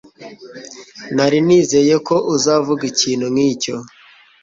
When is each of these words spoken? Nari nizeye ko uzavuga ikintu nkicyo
Nari 1.15 1.39
nizeye 1.45 1.95
ko 2.07 2.15
uzavuga 2.35 2.83
ikintu 2.91 3.25
nkicyo 3.33 3.75